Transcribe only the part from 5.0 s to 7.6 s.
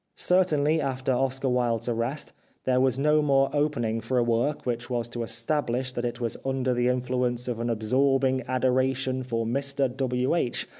to establish that it was under the influence of